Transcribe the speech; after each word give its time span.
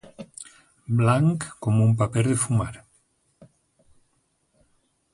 Blanc 1.01 1.45
com 1.67 1.77
un 1.85 1.93
paper 2.01 2.25
de 2.31 2.39
fumar. 2.47 2.69